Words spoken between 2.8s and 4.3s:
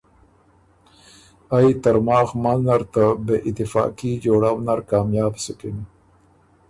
ته بې اتفاقي